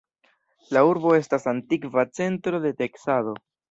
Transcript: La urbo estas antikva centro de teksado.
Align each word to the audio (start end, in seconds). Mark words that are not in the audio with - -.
La 0.77 0.83
urbo 0.93 1.13
estas 1.19 1.47
antikva 1.53 2.09
centro 2.23 2.67
de 2.69 2.77
teksado. 2.85 3.41